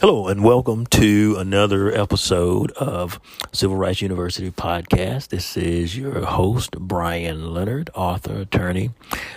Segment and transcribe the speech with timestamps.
[0.00, 3.20] Hello, and welcome to another episode of
[3.52, 5.28] Civil Rights University podcast.
[5.28, 8.92] This is your host, Brian Leonard, author, attorney,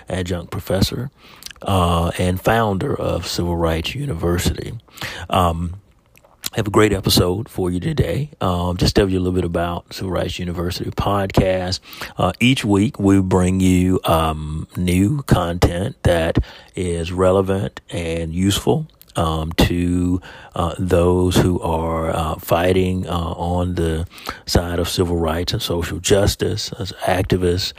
[0.07, 1.11] adjunct professor,
[1.63, 4.79] uh, and founder of Civil Rights University.
[5.29, 5.80] Um,
[6.55, 8.29] Have a great episode for you today.
[8.41, 11.79] Um, just tell you a little bit about Civil Rights University podcast.
[12.17, 16.39] Uh, each week we bring you um, new content that
[16.75, 20.21] is relevant and useful um, to
[20.53, 24.05] uh, those who are uh, fighting uh, on the
[24.45, 27.71] side of civil rights and social justice as activists,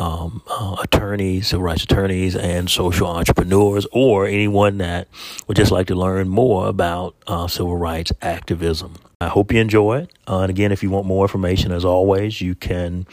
[0.00, 5.08] um, uh, attorneys, civil rights attorneys, and social entrepreneurs, or anyone that
[5.46, 8.94] would just like to learn more about uh, civil rights activism.
[9.20, 10.12] I hope you enjoy it.
[10.26, 13.06] Uh, and again, if you want more information, as always, you can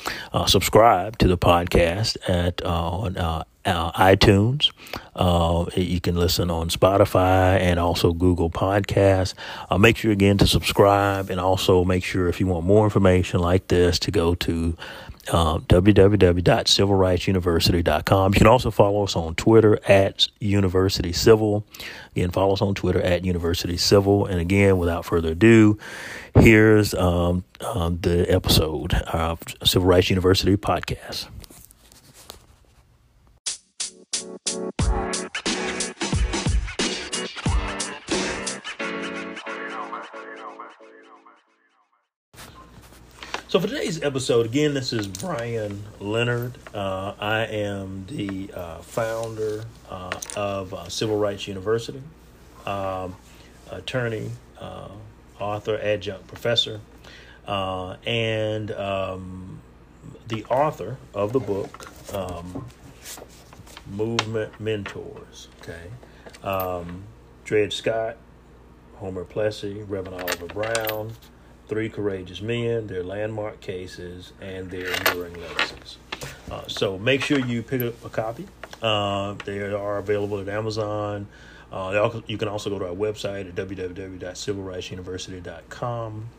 [0.48, 4.72] subscribe to the podcast at on uh, iTunes.
[5.16, 9.34] Uh, you can listen on Spotify and also Google Podcasts.
[9.70, 13.40] Uh, make sure again to subscribe and also make sure if you want more information
[13.40, 14.78] like this to go to
[15.32, 18.34] uh, www.civilrightsuniversity.com.
[18.34, 21.66] You can also follow us on Twitter at University Civil.
[22.16, 24.26] Again, follow us on Twitter at University Civil.
[24.26, 25.78] And again, without further ado,
[26.36, 31.28] here's um, um, the episode of Civil Rights University podcast.
[43.58, 46.60] So for today's episode, again, this is Brian Leonard.
[46.76, 52.04] Uh, I am the uh, founder uh, of uh, Civil Rights University,
[52.68, 53.16] um,
[53.72, 54.90] attorney, uh,
[55.40, 56.82] author, adjunct professor,
[57.48, 59.60] uh, and um,
[60.28, 62.64] the author of the book um,
[63.90, 65.48] Movement Mentors.
[65.64, 65.88] Okay,
[66.44, 67.06] um,
[67.44, 68.18] Dred Scott,
[68.98, 71.14] Homer Plessy, Reverend Oliver Brown.
[71.68, 75.98] Three Courageous Men, their landmark cases, and their enduring legacies.
[76.50, 78.48] Uh, so make sure you pick up a copy.
[78.82, 81.28] Uh, they are available at Amazon.
[81.72, 86.30] Uh, you can also go to our website at www.civilrightsuniversity.com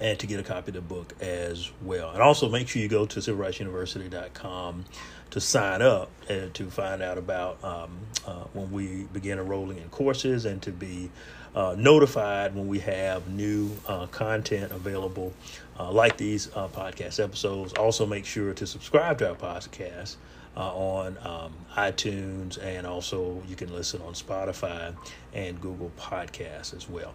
[0.00, 2.10] and to get a copy of the book as well.
[2.10, 4.84] And also make sure you go to civilrightsuniversity.com
[5.30, 7.90] to sign up and to find out about um,
[8.26, 11.10] uh, when we begin enrolling in courses and to be
[11.54, 15.32] uh, notified when we have new uh, content available,
[15.78, 17.72] uh, like these uh, podcast episodes.
[17.74, 20.16] Also, make sure to subscribe to our podcast.
[20.56, 24.92] Uh, on um, iTunes, and also you can listen on Spotify
[25.32, 27.14] and Google Podcasts as well.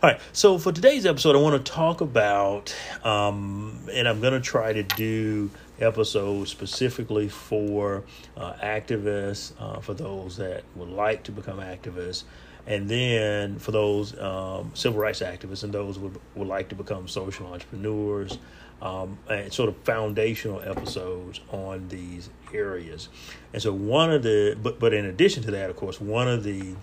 [0.00, 2.72] All right, so for today's episode, I want to talk about,
[3.02, 8.04] um, and I'm going to try to do episodes specifically for
[8.36, 12.22] uh, activists, uh, for those that would like to become activists,
[12.66, 17.06] and then for those um, civil rights activists and those would would like to become
[17.08, 18.38] social entrepreneurs,
[18.80, 23.08] um, and sort of foundational episodes on these areas.
[23.52, 26.42] And so one of the but but in addition to that, of course, one of
[26.42, 26.74] the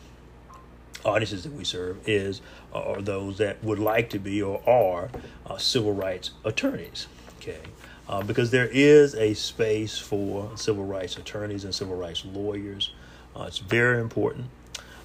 [1.03, 2.41] audiences that we serve is
[2.74, 5.09] are those that would like to be or are
[5.47, 7.08] uh, civil rights attorneys.
[7.38, 7.59] Okay.
[8.08, 12.94] Uh, because there is a space for civil rights attorneys and civil rights lawyers.
[13.36, 14.47] Uh, it's very important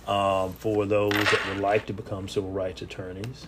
[0.07, 3.47] um, for those that would like to become civil rights attorneys.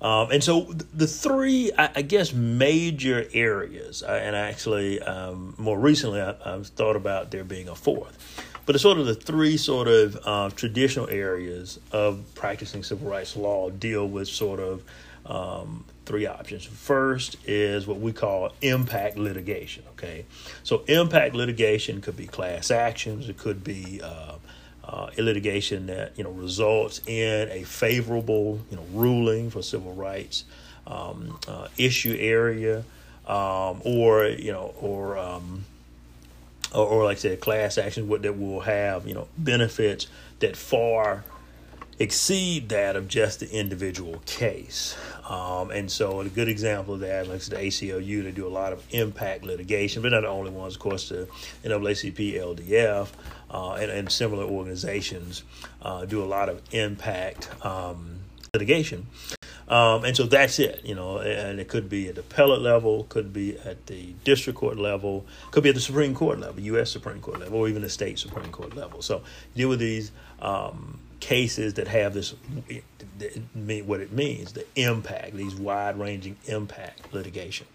[0.00, 6.20] Um, and so the three, I, guess, major areas, uh, and actually um, more recently
[6.20, 9.88] I, have thought about there being a fourth, but it's sort of the three sort
[9.88, 14.84] of uh, traditional areas of practicing civil rights law deal with sort of
[15.26, 16.64] um, three options.
[16.64, 19.82] First is what we call impact litigation.
[19.94, 20.26] Okay,
[20.62, 24.34] so impact litigation could be class actions, it could be uh,
[24.88, 30.44] uh, litigation that you know results in a favorable you know ruling for civil rights
[30.88, 32.78] um, uh, issue area,
[33.26, 35.64] um, or you know, or, um,
[36.74, 40.06] or or, like I said, class action that will have you know benefits
[40.40, 41.24] that far
[41.98, 44.96] exceed that of just the individual case.
[45.28, 48.72] Um, and so, a good example of that, like the ACLU, they do a lot
[48.72, 50.74] of impact litigation, but not the only ones.
[50.74, 51.28] Of course, the
[51.64, 53.08] NAACP, LDF,
[53.50, 55.42] uh, and, and, similar organizations
[55.82, 58.20] uh, do a lot of impact um,
[58.54, 59.06] litigation.
[59.68, 63.04] Um, and so that's it, you know, and it could be at the appellate level,
[63.10, 66.90] could be at the district court level, could be at the Supreme Court level, U.S.
[66.90, 69.02] Supreme Court level, or even the state Supreme Court level.
[69.02, 69.22] So
[69.54, 70.10] deal with these
[70.40, 72.34] um, cases that have this
[73.86, 77.66] what it means the impact these wide ranging impact litigation.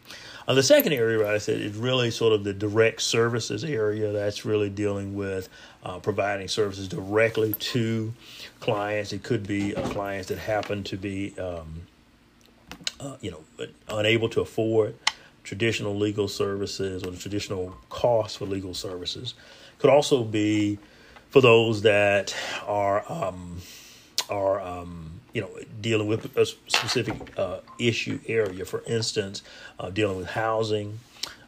[0.48, 4.12] Uh, the second area right, I said is really sort of the direct services area.
[4.12, 5.50] That's really dealing with
[5.84, 8.14] uh, providing services directly to
[8.60, 9.14] clients.
[9.14, 11.84] It could be uh, clients that happen to be um,
[13.00, 14.96] uh, you know unable to afford
[15.44, 19.34] traditional legal services or the traditional costs for legal services.
[19.80, 20.80] Could also be
[21.34, 22.36] for those that
[22.68, 23.58] are um,
[24.30, 25.50] are um, you know
[25.82, 28.64] dealing with a specific uh, issue area.
[28.66, 29.42] For instance,
[29.80, 31.00] uh, dealing with housing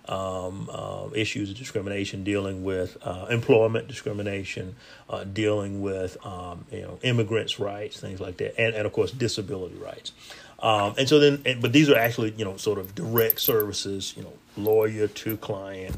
[0.08, 4.76] um, uh, issues of discrimination, dealing with uh, employment discrimination,
[5.08, 9.12] uh, dealing with um, you know immigrants' rights, things like that, and, and of course
[9.12, 10.14] disability rights.
[10.58, 14.24] Um, and so then, but these are actually you know sort of direct services, you
[14.24, 15.96] know, lawyer to client,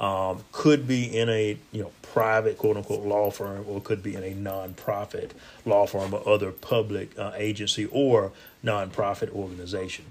[0.00, 4.14] um, could be in a you know private quote unquote law firm or could be
[4.14, 5.30] in a nonprofit
[5.64, 8.32] law firm or other public uh, agency or
[8.64, 10.06] nonprofit organization.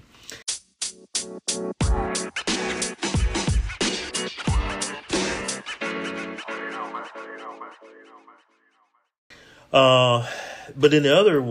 [9.72, 10.26] Uh,
[10.76, 11.42] but in the other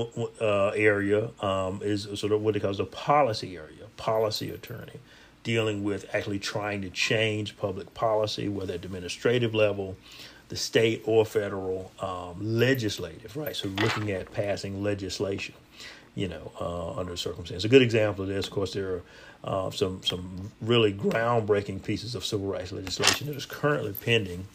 [0.42, 5.00] uh, area um, is sort of what it calls the policy area, policy attorney
[5.44, 9.96] dealing with actually trying to change public policy, whether at administrative level,
[10.50, 13.56] the state or federal um, legislative, right?
[13.56, 15.56] So looking at passing legislation,
[16.16, 17.66] you know, uh, under circumstances.
[17.66, 19.02] A good example of this, of course, there are
[19.42, 24.46] uh, some some really groundbreaking pieces of civil rights legislation that is currently pending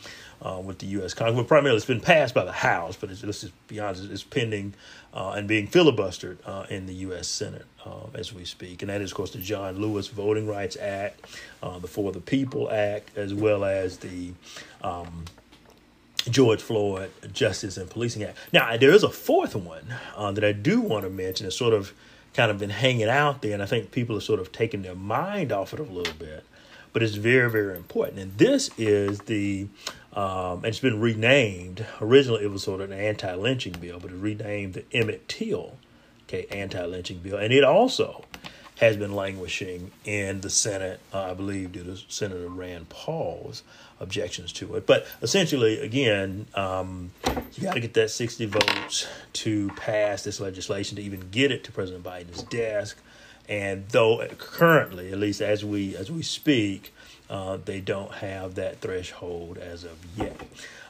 [0.43, 1.15] uh, with the U.S.
[1.15, 1.37] Congress.
[1.37, 4.23] Well, primarily, it's been passed by the House, but it's, let's just be honest, it's
[4.23, 4.75] pending
[5.13, 7.29] uh, and being filibustered uh, in the U.S.
[7.29, 8.83] Senate uh, as we speak.
[8.83, 11.25] And that is, of course, the John Lewis Voting Rights Act,
[11.63, 14.33] uh, the For the People Act, as well as the
[14.83, 15.25] um,
[16.31, 18.39] George Floyd Justice and Policing Act.
[18.53, 21.47] Now, there is a fourth one uh, that I do want to mention.
[21.47, 21.93] It's sort of
[22.35, 24.95] kind of been hanging out there, and I think people are sort of taking their
[24.95, 26.45] mind off it a little bit.
[26.93, 28.21] But it's very, very important.
[28.21, 29.67] And this is the
[30.15, 31.85] um, and it's been renamed.
[32.01, 35.77] Originally, it was sort of an anti-lynching bill, but it's renamed the Emmett Till,
[36.29, 38.25] okay, anti-lynching bill, and it also
[38.79, 43.63] has been languishing in the Senate, uh, I believe, due to Senator Rand Paul's
[44.01, 44.87] objections to it.
[44.87, 47.13] But essentially, again, um,
[47.55, 51.63] you got to get that 60 votes to pass this legislation to even get it
[51.65, 52.99] to President Biden's desk.
[53.49, 56.94] And though currently, at least as we as we speak,
[57.31, 60.41] uh, they don't have that threshold as of yet.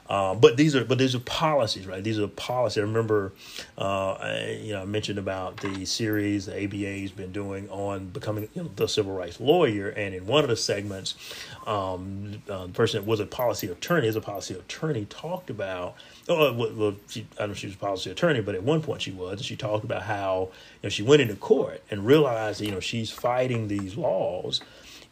[0.07, 2.05] Uh, but these are but these are policies, right?
[2.05, 2.83] These are policies.
[2.83, 3.33] I remember,
[3.79, 8.49] uh, I, you know, I mentioned about the series the ABA's been doing on becoming
[8.55, 11.15] you know, the civil rights lawyer, and in one of the segments,
[11.67, 15.95] um, uh, the person that was a policy attorney, as a policy attorney, talked about.
[16.29, 18.83] Oh, well, she, I don't know if she was a policy attorney, but at one
[18.83, 20.51] point she was, and she talked about how
[20.83, 24.61] you know she went into court and realized you know she's fighting these laws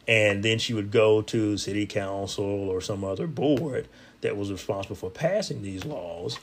[0.07, 3.87] and then she would go to city council or some other board
[4.21, 6.39] that was responsible for passing these laws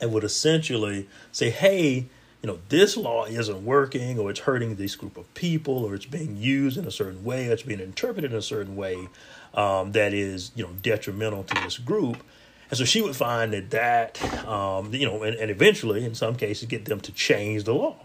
[0.00, 2.06] and would essentially say hey
[2.42, 6.06] you know this law isn't working or it's hurting this group of people or it's
[6.06, 9.08] being used in a certain way or it's being interpreted in a certain way
[9.54, 12.22] um, that is you know detrimental to this group.
[12.70, 16.34] And so she would find that that um, you know and, and eventually in some
[16.34, 17.96] cases get them to change the law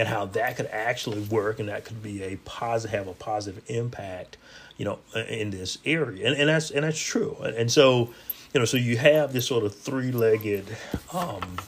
[0.00, 3.62] and how that could actually work and that could be a positive have a positive
[3.66, 4.38] impact
[4.78, 6.26] you know in this area.
[6.26, 7.36] And, and that's and that's true.
[7.42, 8.08] And so
[8.54, 10.64] you know so you have this sort of three-legged
[11.12, 11.58] um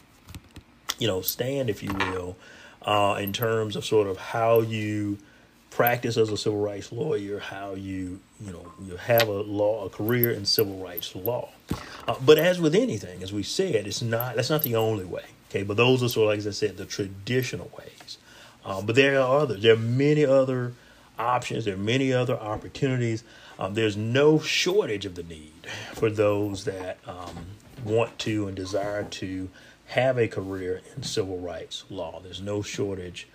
[0.98, 2.36] you know stand if you will
[2.80, 5.18] uh in terms of sort of how you
[5.70, 9.90] practice as a civil rights lawyer how you you know you have a law a
[9.90, 11.50] career in civil rights law.
[12.08, 15.24] Uh, but as with anything as we said it's not that's not the only way
[15.52, 18.16] Okay, but those are sort of like as I said, the traditional ways.
[18.64, 19.62] Um, but there are others.
[19.62, 20.73] There are many other
[21.19, 21.64] options.
[21.64, 23.25] There are many other opportunities.
[23.59, 27.47] Um, there's no shortage of the need for those that um,
[27.85, 29.50] want to and desire to
[29.87, 32.21] have a career in civil rights law.
[32.21, 33.28] There's no shortage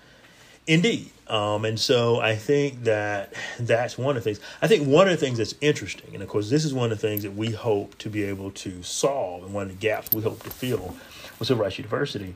[0.67, 1.11] Indeed.
[1.27, 4.43] Um, and so I think that that's one of the things.
[4.61, 6.99] I think one of the things that's interesting, and of course, this is one of
[6.99, 10.11] the things that we hope to be able to solve, and one of the gaps
[10.11, 10.95] we hope to fill
[11.39, 12.35] with Civil Rights University.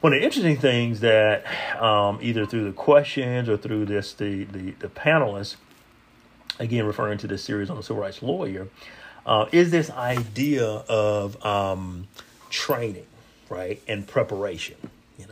[0.00, 1.44] One of the interesting things that
[1.82, 5.56] um, either through the questions or through this, the, the, the panelists,
[6.60, 8.68] again, referring to this series on the civil rights lawyer,
[9.26, 12.06] uh, is this idea of um,
[12.48, 13.06] training,
[13.48, 14.76] right, and preparation
[15.18, 15.26] You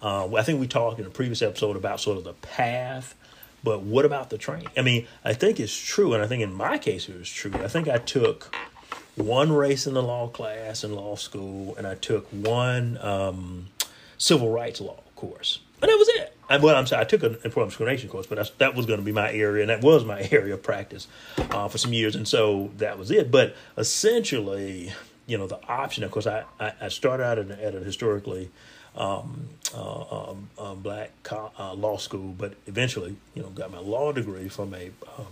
[0.00, 3.14] uh, I think we talked in a previous episode about sort of the path,
[3.62, 4.68] but what about the training?
[4.78, 7.52] I mean, I think it's true, and I think in my case it was true.
[7.52, 8.56] I think I took
[9.16, 13.66] one race in the law class in law school, and I took one um,
[14.20, 16.36] civil rights law course, and that was it.
[16.48, 19.04] I, well, I'm sorry, I took an employment discrimination course, but that was going to
[19.04, 21.08] be my area, and that was my area of practice
[21.38, 23.30] uh, for some years, and so that was it.
[23.30, 24.92] But essentially,
[25.26, 28.50] you know, the option, of course, I, I, I started out at, at a historically
[28.96, 33.78] um, uh, um, uh, black co- uh, law school, but eventually, you know, got my
[33.78, 35.26] law degree from a um,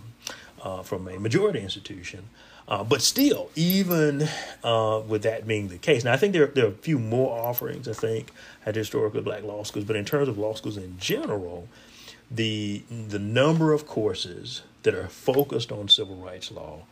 [0.61, 2.29] uh, from a majority institution.
[2.69, 4.29] Uh, but still, even
[4.63, 7.37] uh, with that being the case, now I think there there are a few more
[7.39, 7.87] offerings.
[7.87, 8.31] I think
[8.63, 11.67] at historically black law schools, but in terms of law schools in general,
[12.29, 16.83] the the number of courses that are focused on civil rights law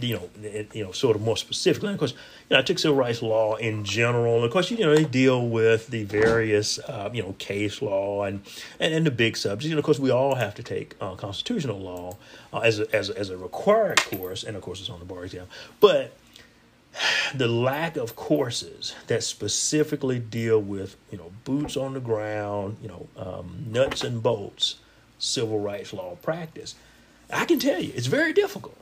[0.00, 0.30] you know,
[0.72, 1.88] you know, sort of more specifically.
[1.88, 4.36] And of course, you know, I took civil rights law in general.
[4.36, 8.24] And of course, you know, they deal with the various, uh, you know, case law
[8.24, 8.42] and,
[8.78, 9.72] and, and the big subjects.
[9.72, 12.16] Know, of course, we all have to take uh, constitutional law
[12.52, 14.44] uh, as, a, as, a, as a required course.
[14.44, 15.46] And of course, it's on the bar exam.
[15.80, 16.16] But
[17.34, 22.88] the lack of courses that specifically deal with, you know, boots on the ground, you
[22.88, 24.76] know, um, nuts and bolts,
[25.18, 26.74] civil rights law practice,
[27.32, 28.76] I can tell you, it's very difficult.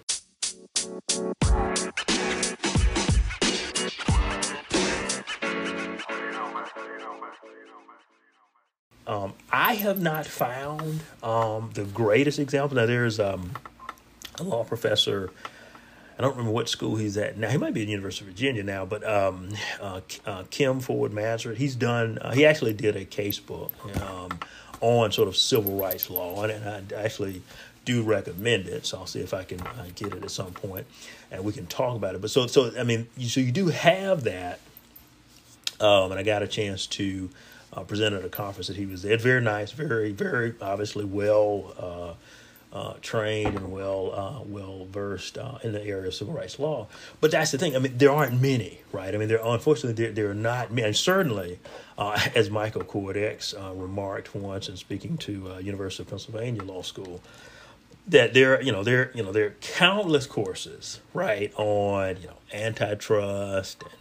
[9.09, 12.77] Um, I have not found um, the greatest example.
[12.77, 13.53] Now, there's um,
[14.39, 15.31] a law professor.
[16.19, 17.49] I don't remember what school he's at now.
[17.49, 19.49] He might be at the University of Virginia now, but um,
[19.81, 21.57] uh, uh, Kim Forde-Mazrui.
[21.57, 22.19] He's done.
[22.19, 23.73] Uh, he actually did a case book
[24.03, 24.39] um,
[24.81, 27.41] on sort of civil rights law, and I actually
[27.89, 28.85] do recommend it.
[28.85, 30.87] So I'll see if I can uh, get it at some point,
[31.31, 32.21] and we can talk about it.
[32.21, 34.61] But so so I mean, so you do have that,
[35.81, 37.31] um, and I got a chance to
[37.73, 39.23] uh, present at a conference that he was at.
[39.23, 41.75] Very nice, very very obviously well.
[41.79, 42.15] Uh,
[42.71, 46.87] uh, trained and well uh, well versed uh, in the area of civil rights law.
[47.19, 47.75] But that's the thing.
[47.75, 49.15] I mean, there aren't many, right?
[49.15, 50.89] I mean, there unfortunately there, there are not many.
[50.89, 51.61] And certainly,
[51.97, 57.23] uh, as Michael Cordex uh, remarked once in speaking to University of Pennsylvania Law School,
[58.09, 62.37] that there you know there you know there are countless courses right on you know
[62.53, 63.93] antitrust and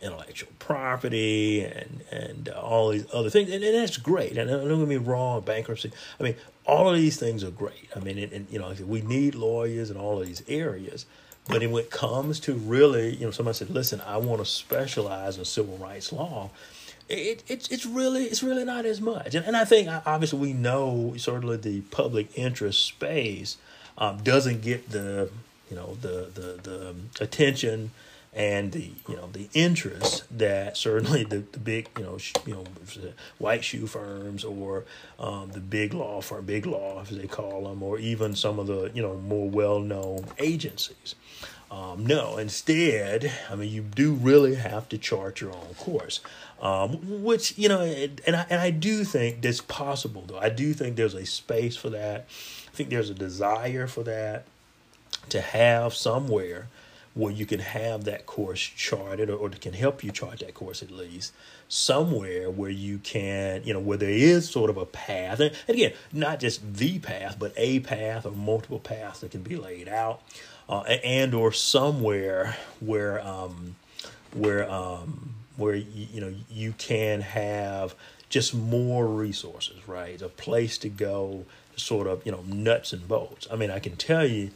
[0.00, 4.36] intellectual property and and all these other things and, and that's great.
[4.36, 6.36] And don't get me wrong bankruptcy i mean
[6.66, 7.90] all of these things are great.
[7.94, 11.06] I mean and, and you know we need lawyers in all of these areas.
[11.46, 15.36] But when it comes to really you know somebody said listen i want to specialize
[15.38, 16.50] in civil rights law
[17.08, 19.34] it, it it's really it's really not as much.
[19.34, 23.56] And, and i think obviously we know certainly the public interest space
[23.98, 25.30] um, doesn't get the
[25.70, 27.90] you know the the the attention
[28.34, 32.54] and the you know the interest that certainly the, the big you know sh- you
[32.54, 32.64] know
[33.38, 34.84] white shoe firms or
[35.18, 38.66] um, the big law firm big law as they call them or even some of
[38.66, 41.14] the you know more well known agencies
[41.70, 46.20] um, no, instead, I mean, you do really have to chart your own course,
[46.62, 50.38] um, which, you know, and I, and I do think that's possible, though.
[50.38, 52.28] I do think there's a space for that.
[52.28, 54.46] I think there's a desire for that
[55.30, 56.68] to have somewhere
[57.14, 60.82] where you can have that course charted or, or can help you chart that course
[60.82, 61.32] at least
[61.68, 65.92] somewhere where you can you know where there is sort of a path and again
[66.12, 70.20] not just the path but a path or multiple paths that can be laid out
[70.68, 73.76] uh, and or somewhere where um,
[74.32, 77.94] where um, where you, you know you can have
[78.28, 80.20] just more resources, right?
[80.20, 81.44] A place to go,
[81.76, 83.46] sort of you know nuts and bolts.
[83.50, 84.50] I mean, I can tell you.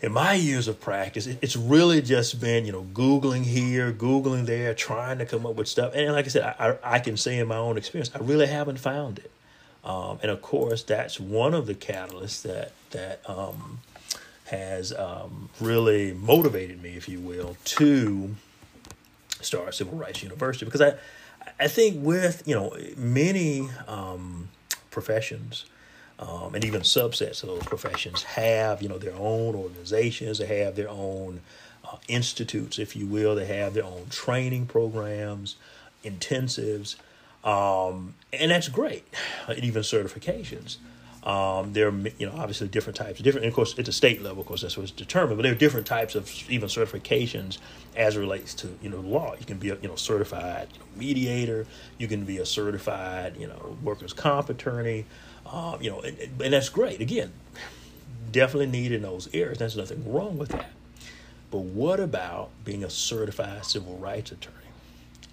[0.00, 4.72] In my years of practice, it's really just been, you know, Googling here, Googling there,
[4.72, 5.92] trying to come up with stuff.
[5.94, 8.78] And like I said, I, I can say in my own experience, I really haven't
[8.78, 9.32] found it.
[9.84, 13.80] Um, and of course, that's one of the catalysts that that um,
[14.46, 18.36] has um, really motivated me, if you will, to
[19.40, 20.94] start Civil Rights University because I,
[21.58, 24.48] I think with you know many um,
[24.90, 25.64] professions.
[26.20, 30.74] Um, and even subsets of those professions have you know their own organizations they have
[30.74, 31.40] their own
[31.84, 35.54] uh, institutes if you will they have their own training programs
[36.04, 36.96] intensives
[37.44, 39.06] um, and that's great
[39.46, 40.78] and even certifications
[41.28, 43.46] um, there are, you know, obviously different types, different.
[43.46, 45.36] of course, at the state level, of course, that's what's determined.
[45.36, 47.58] But there are different types of even certifications
[47.96, 49.34] as relates to you know law.
[49.38, 51.66] You can be a you know certified you know, mediator.
[51.98, 55.04] You can be a certified you know workers' comp attorney.
[55.50, 57.00] Um, you know, and, and that's great.
[57.00, 57.32] Again,
[58.30, 59.58] definitely need in those areas.
[59.58, 60.70] There's nothing wrong with that.
[61.50, 64.56] But what about being a certified civil rights attorney?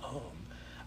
[0.04, 0.22] Um,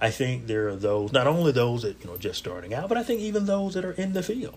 [0.00, 2.96] I think there are those, not only those that you know just starting out, but
[2.96, 4.56] I think even those that are in the field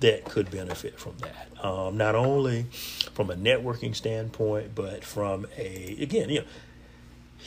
[0.00, 1.64] that could benefit from that.
[1.64, 2.66] Um, not only
[3.14, 6.46] from a networking standpoint, but from a again, you know,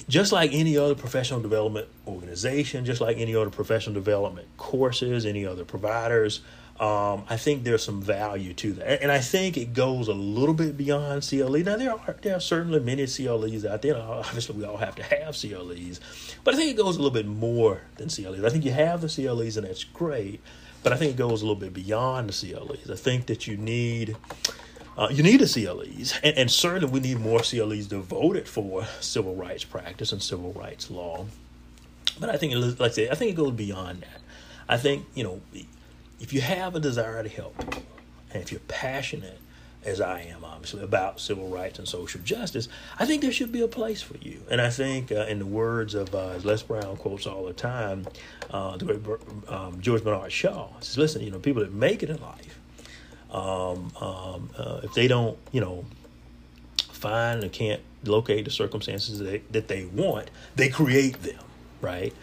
[0.10, 5.46] just like any other professional development organization, just like any other professional development courses, any
[5.46, 6.41] other providers,
[6.79, 10.53] um, I think there's some value to that, and I think it goes a little
[10.53, 11.63] bit beyond CLE.
[11.63, 13.96] Now there are there are certainly many CLEs out there.
[13.96, 16.01] Obviously, we all have to have CLEs,
[16.44, 18.44] but I think it goes a little bit more than CLEs.
[18.44, 20.41] I think you have the CLEs, and that's great,
[20.84, 22.91] but I think it goes a little bit beyond the CLEs.
[22.91, 24.17] I think that you need
[24.98, 29.36] uh, you need the CLEs, and, and certainly we need more CLEs devoted for civil
[29.36, 31.25] rights practice and civil rights law.
[32.20, 34.22] But I think, like I say, I think it goes beyond that.
[34.67, 35.41] I think you know
[36.19, 37.55] if you have a desire to help
[38.31, 39.39] and if you're passionate,
[39.86, 42.67] as I am, obviously, about civil rights and social justice,
[43.00, 44.41] I think there should be a place for you.
[44.50, 48.07] And I think, uh, in the words of uh, Les Brown quotes all the time,
[48.50, 49.00] uh, the great
[49.48, 52.60] um, George Bernard Shaw says, "Listen, you know, people that make it in life,
[53.29, 55.86] um, um, uh, if they don't, you know,
[56.91, 61.43] find or can't locate the circumstances that they, that they want, they create them,
[61.79, 62.13] right?"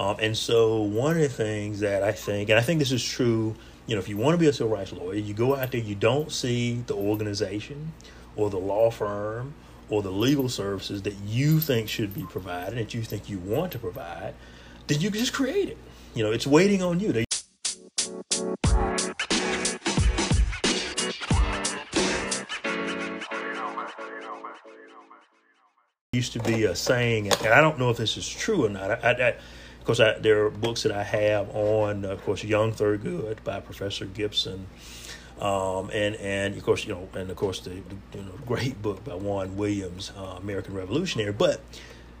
[0.00, 3.04] Um, and so one of the things that I think, and I think this is
[3.04, 3.54] true,
[3.86, 5.80] you know, if you want to be a civil rights lawyer, you go out there,
[5.82, 7.92] you don't see the organization
[8.34, 9.52] or the law firm
[9.90, 13.72] or the legal services that you think should be provided, that you think you want
[13.72, 14.32] to provide,
[14.86, 15.76] then you can just create it.
[16.14, 17.22] You know, it's waiting on you.
[26.14, 29.04] Used to be a saying, and I don't know if this is true or not.
[29.04, 29.34] I, I,
[29.80, 33.60] of course, I, there are books that I have on, of course, Young Thurgood by
[33.60, 34.66] Professor Gibson,
[35.40, 38.80] um, and and of course, you know, and of course, the, the you know, great
[38.82, 41.32] book by Juan Williams, uh, American Revolutionary.
[41.32, 41.62] But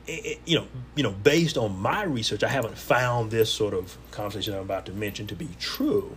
[0.06, 3.74] it, it, you know, you know, based on my research, I haven't found this sort
[3.74, 6.16] of conversation I'm about to mention to be true.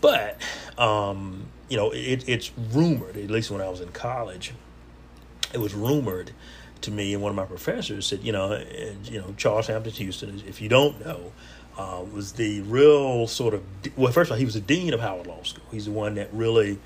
[0.00, 0.42] But
[0.76, 4.54] um, you know, it, it's rumored, at least when I was in college,
[5.54, 6.32] it was rumored
[6.82, 9.92] to me, and one of my professors said, you know, and, you know, Charles Hampton
[9.92, 11.32] Houston, if you don't know,
[11.76, 13.62] uh, was the real sort of
[13.96, 15.64] well, first of all, he was the dean of Howard Law School.
[15.70, 16.78] He's the one that really,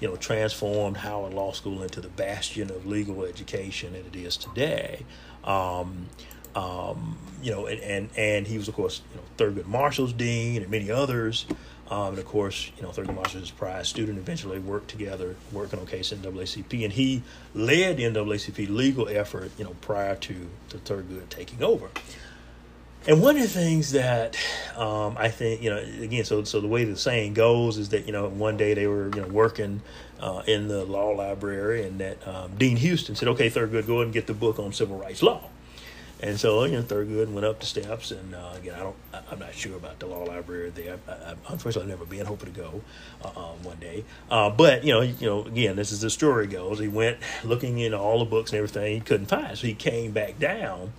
[0.00, 4.36] you know, transformed Howard Law School into the bastion of legal education that it is
[4.36, 5.04] today.
[5.44, 6.08] Um,
[6.54, 10.62] um, you know, and, and and he was of course, you know, Thurgood Marshall's dean
[10.62, 11.46] and many others.
[11.94, 15.78] Um, and of course, you know, Thurgood Marshall, his prize student, eventually worked together, working
[15.78, 17.22] on case NAACP, and he
[17.54, 21.88] led the NAACP legal effort, you know, prior to, to Thurgood taking over.
[23.06, 24.36] And one of the things that
[24.76, 28.06] um, I think, you know, again, so so the way the saying goes is that
[28.06, 29.82] you know one day they were you know working
[30.18, 34.06] uh, in the law library, and that um, Dean Houston said, "Okay, Thurgood, go ahead
[34.06, 35.42] and get the book on civil rights law."
[36.24, 38.96] And so, you know, Thurgood went up the steps, and uh, again, I don't,
[39.30, 40.96] I'm not sure about the law library there.
[41.06, 42.80] I, I, unfortunately, I've never been, hoping to go
[43.22, 44.06] uh, um, one day.
[44.30, 46.78] Uh, but you know, you know, again, this is the story goes.
[46.78, 50.12] He went looking in all the books and everything, he couldn't find, so he came
[50.12, 50.94] back down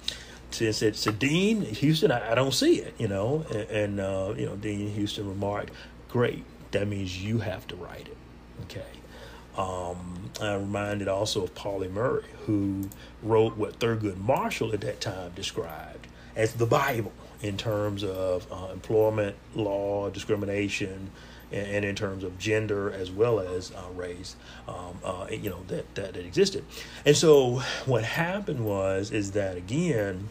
[0.52, 4.36] to said, "So Dean Houston, I, I, don't see it," you know, and, and uh,
[4.38, 5.72] you know, Dean Houston remarked,
[6.08, 8.18] "Great, that means you have to write it."
[8.66, 8.86] Okay.
[9.58, 12.90] Um, I'm reminded also of Pauli Murray, who
[13.24, 18.72] wrote what Thurgood Marshall at that time described as the Bible in terms of uh,
[18.74, 21.12] employment law, discrimination,
[21.52, 24.36] and, and, in terms of gender as well as uh, race,
[24.68, 26.66] um, uh, you know that, that that existed.
[27.06, 30.28] And so what happened was is that again,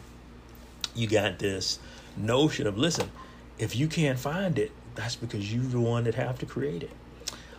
[0.93, 1.79] you got this
[2.17, 3.09] notion of listen,
[3.57, 6.91] if you can't find it, that's because you're the one that have to create it.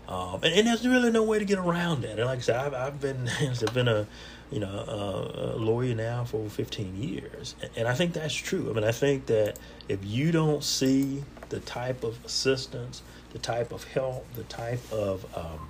[0.08, 2.18] Um, and, and, there's really no way to get around that.
[2.18, 4.06] And like I said, I've, I've been I've been a
[4.50, 8.70] you know a, a lawyer now for over 15 years, and I think that's true.
[8.70, 13.72] I mean, I think that if you don't see the type of assistance, the type
[13.72, 15.68] of help, the type of um,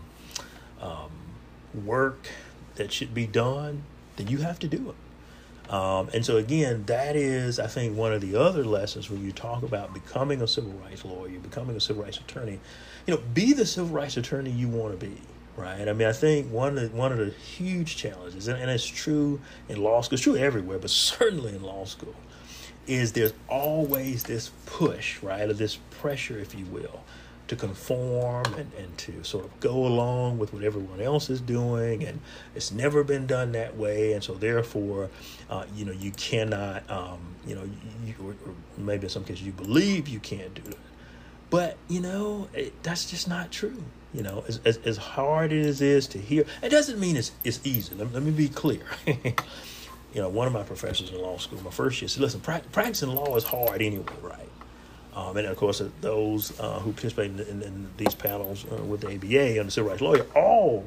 [0.81, 2.29] um, work
[2.77, 3.85] that should be done,
[4.17, 5.73] then you have to do it.
[5.73, 9.33] Um, and so again, that is, I think, one of the other lessons when you
[9.33, 12.61] talk about becoming a civil rights lawyer, becoming a civil rights attorney
[13.07, 15.17] you know, be the civil rights attorney you want to be,
[15.57, 15.89] right?
[15.89, 18.87] I mean, I think one of the, one of the huge challenges, and, and it's
[18.87, 22.15] true in law school, it's true everywhere, but certainly in law school,
[22.87, 27.01] is there's always this push, right, or this pressure, if you will,
[27.49, 32.03] to conform and, and to sort of go along with what everyone else is doing
[32.05, 32.19] and
[32.57, 35.09] it's never been done that way and so therefore
[35.49, 37.63] uh, you know you cannot um, you know
[38.05, 40.79] you, or, or maybe in some cases you believe you can't do it
[41.51, 43.83] but you know, it, that's just not true.
[44.15, 47.33] You know, as, as, as hard as it is to hear, it doesn't mean it's
[47.45, 47.95] it's easy.
[47.95, 48.83] Let, let me be clear.
[49.07, 49.35] you
[50.15, 53.11] know, one of my professors in law school, my first year, said, "Listen, pra- practicing
[53.11, 54.49] law is hard anyway, right?
[55.15, 59.01] Um, and of course, those uh, who participate in, in, in these panels uh, with
[59.01, 60.85] the ABA and the civil rights lawyer all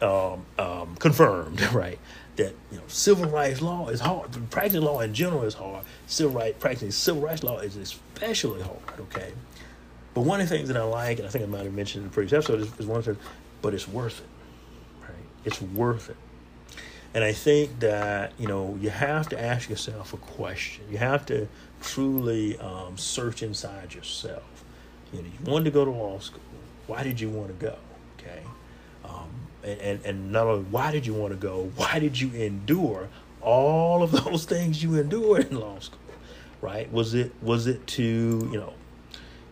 [0.00, 1.98] um, um, confirmed, right,
[2.36, 4.30] that you know civil rights law is hard.
[4.50, 5.84] Practicing law in general is hard.
[6.06, 9.00] Civil right practicing civil rights law is especially hard.
[9.00, 9.32] Okay,
[10.14, 12.04] but one of the things that I like, and I think I might have mentioned
[12.04, 13.16] in the previous episode, is, is one of the,
[13.60, 14.26] but it's worth it.
[15.02, 16.16] Right, it's worth it.
[17.14, 20.84] And I think that you know you have to ask yourself a question.
[20.90, 21.48] You have to
[21.80, 24.64] truly um, search inside yourself.
[25.12, 26.40] You know, you wanted to go to law school.
[26.86, 27.76] Why did you want to go?
[28.18, 28.42] Okay,
[29.04, 29.28] um,
[29.62, 33.08] and, and and not only why did you want to go, why did you endure
[33.40, 35.98] all of those things you endured in law school?
[36.60, 36.90] Right?
[36.92, 38.72] Was it was it to you know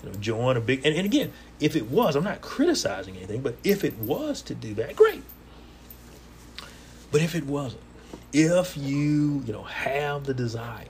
[0.02, 3.40] you know join a big and, and again if it was i'm not criticizing anything
[3.40, 5.22] but if it was to do that great
[7.12, 7.82] but if it wasn't,
[8.32, 10.86] if you, you know, have the desire,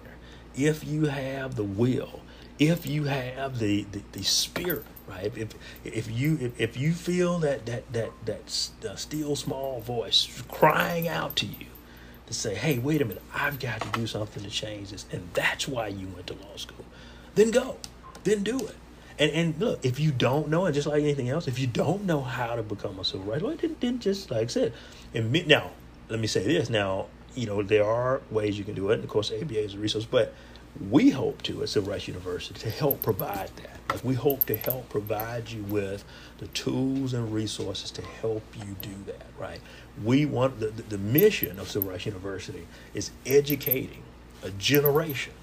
[0.55, 2.21] if you have the will,
[2.61, 5.37] if you have the, the, the spirit, right?
[5.37, 10.43] If, if you if, if you feel that that that that uh, still small voice
[10.49, 11.67] crying out to you
[12.27, 15.29] to say, "Hey, wait a minute, I've got to do something to change this," and
[15.35, 16.85] that's why you went to law school,
[17.35, 17.79] then go,
[18.23, 18.77] then do it.
[19.23, 22.07] And and look, if you don't know, and just like anything else, if you don't
[22.07, 24.73] know how to become a civil rights lawyer, then, then just like I said,
[25.15, 25.71] and now
[26.09, 26.69] let me say this.
[26.69, 27.07] Now
[27.37, 28.95] you know there are ways you can do it.
[28.95, 30.35] And of course aba is a resource but
[30.91, 33.79] we hope to at civil rights university to help provide that.
[33.89, 36.05] Like we hope to help provide you with
[36.39, 39.61] the tools and resources to help you do that right?
[40.03, 44.03] We want the, the, the mission of civil rights university is educating
[44.43, 45.35] a generation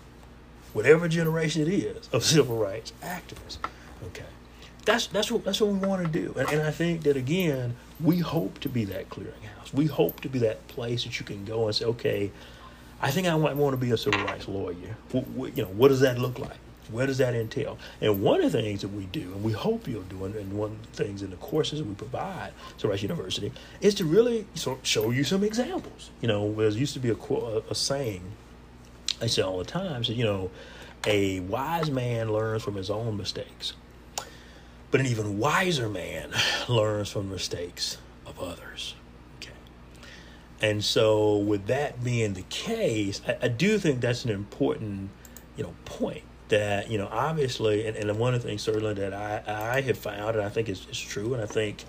[0.73, 3.57] whatever generation it is of civil rights activists
[4.05, 4.25] okay
[4.85, 7.75] that's that's what that's what we want to do and, and i think that again
[8.01, 9.73] we hope to be that clearinghouse.
[9.73, 12.31] We hope to be that place that you can go and say, okay,
[13.01, 14.75] I think I might want to be a civil rights lawyer.
[15.13, 16.57] you know, what does that look like?
[16.91, 17.77] Where does that entail?
[18.01, 20.71] And one of the things that we do, and we hope you'll do, and one
[20.71, 24.47] of the things in the courses that we provide, Civil Rights University, is to really
[24.81, 26.09] show you some examples.
[26.21, 27.15] You know, there used to be a,
[27.69, 28.23] a saying
[29.21, 30.51] I say all the time, so, you know,
[31.05, 33.73] a wise man learns from his own mistakes
[34.91, 36.31] but an even wiser man
[36.67, 38.95] learns from the mistakes of others.
[39.37, 39.51] Okay.
[40.61, 45.09] And so, with that being the case, I, I do think that's an important,
[45.55, 49.13] you know, point that you know obviously and, and one of the things certainly that
[49.13, 51.85] I, I have found and I think is, is true and I think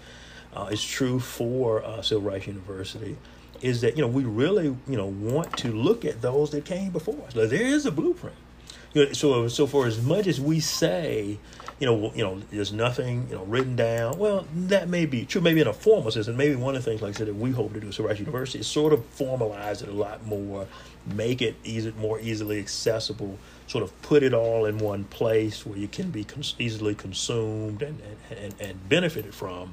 [0.54, 3.16] uh, is true for uh, Civil Rights University
[3.62, 6.90] is that you know we really you know want to look at those that came
[6.90, 7.37] before us.
[7.37, 8.37] Like, there is a blueprint.
[8.94, 11.38] You know, so so for as much as we say
[11.81, 14.18] you know, you know, there's nothing, you know, written down.
[14.18, 16.90] Well, that may be true, maybe in a formal sense, and maybe one of the
[16.90, 19.01] things, like I said, that we hope to do at Civil University is sort of
[19.16, 20.66] formalize it a lot more,
[21.07, 25.79] make it easy, more easily accessible, sort of put it all in one place where
[25.79, 27.99] you can be cons- easily consumed and,
[28.31, 29.73] and, and benefited from.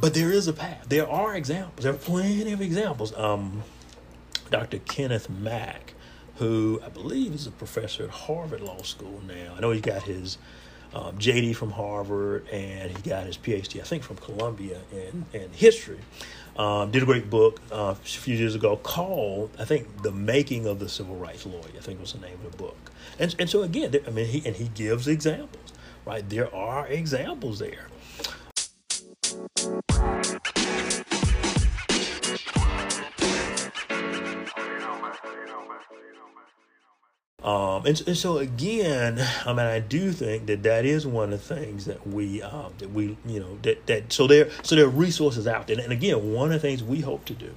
[0.00, 0.86] But there is a path.
[0.88, 1.84] There are examples.
[1.84, 3.16] There are plenty of examples.
[3.16, 3.62] Um,
[4.50, 4.78] Dr.
[4.78, 5.94] Kenneth Mack,
[6.36, 9.54] who I believe is a professor at Harvard Law School now.
[9.56, 10.38] I know he got his
[10.94, 15.50] um, JD from Harvard, and he got his PhD, I think, from Columbia in, in
[15.52, 15.98] history.
[16.56, 20.66] Um, did a great book uh, a few years ago called, I think, "The Making
[20.66, 22.92] of the Civil Rights Lawyer." I think was the name of the book.
[23.18, 25.72] And and so again, I mean, he and he gives examples,
[26.06, 26.26] right?
[26.26, 27.88] There are examples there.
[37.42, 41.46] Um, and, and, so again, I mean, I do think that that is one of
[41.46, 44.86] the things that we um, that we you know that that so there so there
[44.86, 47.54] are resources out there, and again, one of the things we hope to do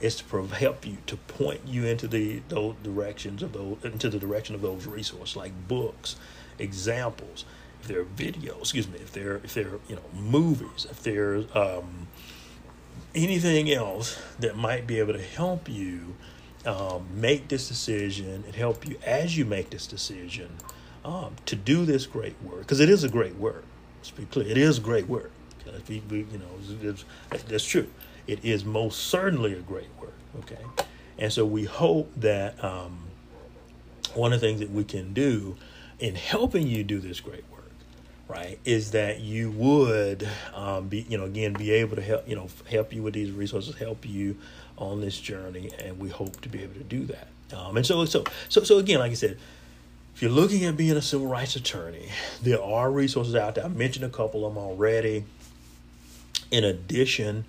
[0.00, 4.18] is to help you to point you into the those directions of those into the
[4.18, 6.16] direction of those resources like books,
[6.58, 7.46] examples,
[7.84, 11.02] if there are videos, excuse me, if there if there are you know movies, if
[11.02, 12.08] there's um,
[13.14, 16.16] anything else that might be able to help you
[16.64, 20.48] um, make this decision and help you as you make this decision
[21.04, 23.64] um, to do this great work because it is a great work.
[23.98, 25.30] Let's be clear, it is great work.
[25.66, 25.72] You
[26.40, 26.94] know,
[27.48, 27.88] that's true.
[28.26, 30.14] It is most certainly a great work.
[30.38, 30.64] Okay,
[31.18, 32.98] and so we hope that um,
[34.14, 35.56] one of the things that we can do
[35.98, 37.53] in helping you do this great work,
[38.28, 42.36] right, is that you would um, be, you know, again, be able to help, you
[42.36, 44.36] know, help you with these resources, help you
[44.76, 47.28] on this journey, and we hope to be able to do that.
[47.54, 49.38] Um, and so, so, so, so again, like I said,
[50.14, 52.08] if you're looking at being a civil rights attorney,
[52.42, 53.64] there are resources out there.
[53.64, 55.24] I mentioned a couple of them already.
[56.50, 57.44] In addition,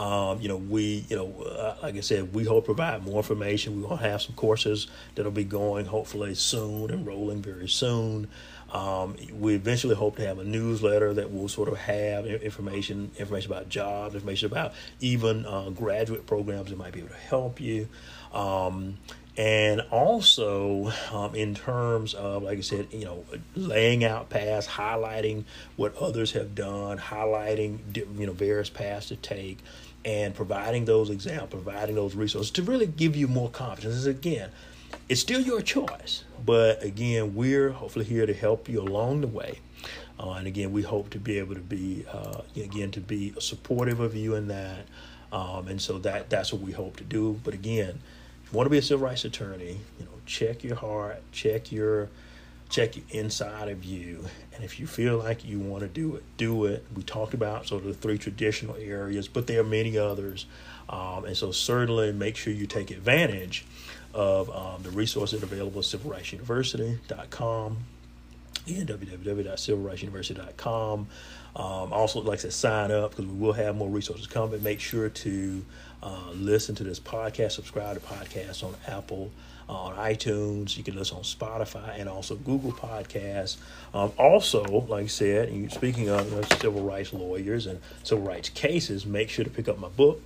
[0.00, 3.82] Um, you know, we, you know, uh, like I said, we hope provide more information.
[3.82, 8.26] We're going to have some courses that'll be going hopefully soon and rolling very soon.
[8.72, 13.52] Um, we eventually hope to have a newsletter that will sort of have information, information
[13.52, 17.86] about jobs, information about even uh, graduate programs that might be able to help you.
[18.32, 18.96] Um,
[19.36, 25.44] and also um, in terms of like i said you know laying out paths highlighting
[25.76, 27.78] what others have done highlighting
[28.18, 29.58] you know various paths to take
[30.04, 33.94] and providing those examples providing those resources to really give you more confidence.
[33.94, 34.50] Is again
[35.08, 39.60] it's still your choice but again we're hopefully here to help you along the way.
[40.18, 44.00] Uh, and again we hope to be able to be uh, again to be supportive
[44.00, 44.86] of you in that.
[45.32, 47.38] Um, and so that that's what we hope to do.
[47.44, 48.00] But again
[48.44, 51.70] if you want to be a civil rights attorney, you know, check your heart, check
[51.70, 52.08] your
[52.70, 56.66] check inside of you, and if you feel like you want to do it, do
[56.66, 56.84] it.
[56.94, 60.46] We talked about sort of the three traditional areas, but there are many others,
[60.88, 63.64] um, and so certainly make sure you take advantage
[64.14, 67.76] of um, the resources available at civilrightsuniversity.com
[68.66, 71.06] and www.civilrightsuniversity.com.
[71.56, 74.62] Um, also, like I said, sign up because we will have more resources coming.
[74.62, 75.64] Make sure to
[76.02, 79.30] uh, listen to this podcast, subscribe to podcasts on Apple,
[79.68, 80.76] uh, on iTunes.
[80.76, 83.56] You can listen on Spotify and also Google Podcasts.
[83.92, 88.48] Um, also, like I said, speaking of you know, civil rights lawyers and civil rights
[88.48, 90.22] cases, make sure to pick up my book.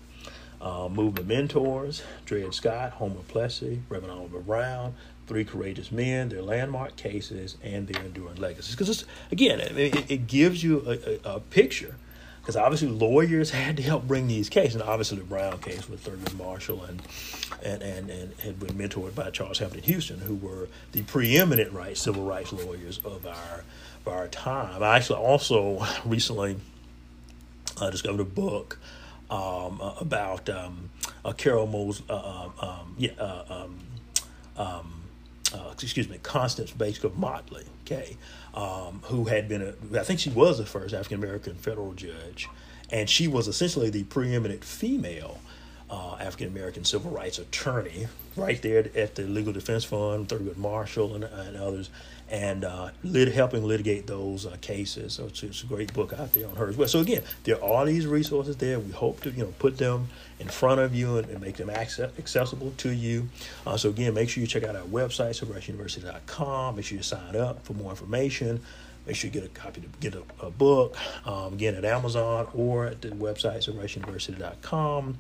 [0.61, 4.95] Uh, Movement Mentors, Dred Scott, Homer Plessy, Reverend Oliver Brown,
[5.27, 8.75] Three Courageous Men, their landmark cases, and their enduring legacies.
[8.75, 11.97] Because, again, it, it, gives you a, a, a picture
[12.45, 14.75] because obviously lawyers had to help bring these cases.
[14.75, 17.01] And obviously, the Brown case with Thurgood Marshall and
[17.63, 22.25] and, and, and had been mentored by Charles Hampton Houston, who were the preeminent civil
[22.25, 23.65] rights lawyers of our
[24.05, 24.83] of our time.
[24.83, 26.59] I actually also recently
[27.81, 28.79] uh, discovered a book
[29.31, 30.91] um, uh, about um,
[31.25, 33.67] uh, Carol Mose, uh, um, um, yeah,
[35.55, 38.17] uh, excuse me, Constance Baker Motley, okay,
[38.55, 42.49] um, who had been a, I think she was the first African American federal judge,
[42.91, 45.39] and she was essentially the preeminent female
[45.91, 51.15] uh, African American civil rights attorney right there at the Legal Defense Fund, Thurgood Marshall,
[51.15, 51.91] and, and others
[52.31, 55.15] and uh, lit, helping litigate those uh, cases.
[55.15, 56.89] So it's, it's, a great book out there on her as well.
[56.89, 58.79] So again, there are all these resources there.
[58.79, 60.09] We hope to you know put them
[60.41, 63.29] in front of you and, and make them access, accessible to you.
[63.67, 66.77] Uh, so again, make sure you check out our website, civilrightsuniversity.com.
[66.77, 68.61] Make sure you sign up for more information.
[69.07, 72.49] Make sure you get a copy to get a, a book um, again at Amazon
[72.55, 75.19] or at the website civilrightsuniversity.com.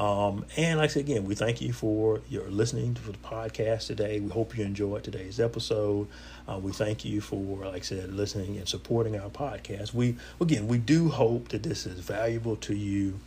[0.00, 3.86] Um, and like I said again, we thank you for your listening to the podcast
[3.88, 4.18] today.
[4.18, 6.08] We hope you enjoyed today's episode.
[6.48, 9.92] Uh, we thank you for, like I said, listening and supporting our podcast.
[9.92, 13.20] We again, we do hope that this is valuable to you,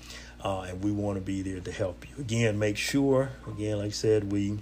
[0.44, 2.24] uh, and we want to be there to help you.
[2.24, 4.58] Again, make sure, again, like I said, we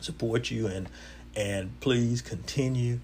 [0.00, 0.88] support you and
[1.36, 2.98] and please continue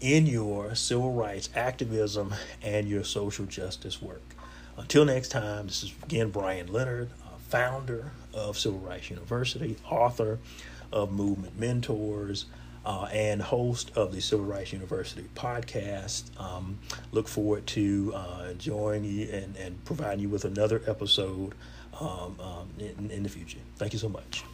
[0.00, 4.22] in your civil rights activism and your social justice work.
[4.78, 7.10] Until next time, this is again Brian Leonard
[7.48, 10.38] founder of Civil Rights University, author
[10.92, 12.46] of Movement Mentors,
[12.84, 16.24] uh, and host of the Civil Rights University podcast.
[16.40, 16.78] Um,
[17.10, 21.54] look forward to uh, joining you and, and providing you with another episode
[22.00, 23.58] um, um, in, in the future.
[23.76, 24.44] Thank you so much.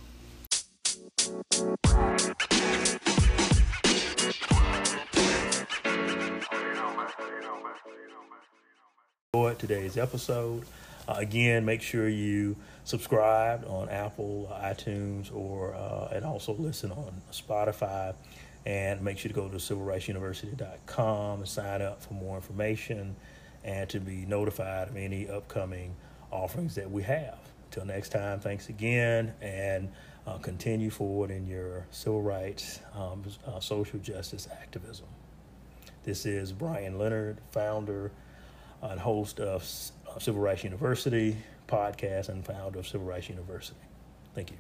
[9.58, 10.64] Today's episode.
[11.06, 17.20] Uh, again, make sure you subscribe on Apple, iTunes, or uh, and also listen on
[17.32, 18.14] Spotify.
[18.66, 23.14] And make sure to go to civilrightsuniversity.com and sign up for more information
[23.62, 25.94] and to be notified of any upcoming
[26.30, 27.38] offerings that we have.
[27.66, 29.90] Until next time, thanks again and
[30.26, 35.06] uh, continue forward in your civil rights, um, uh, social justice activism.
[36.04, 38.12] This is Brian Leonard, founder
[38.82, 39.64] and host of
[40.14, 43.80] Uh, Civil Rights University podcast and founder of Civil Rights University.
[44.34, 44.58] Thank you.